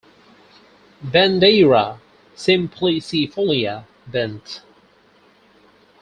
[1.03, 1.99] "Bandeiraea
[2.33, 4.61] simplicifolia" Benth.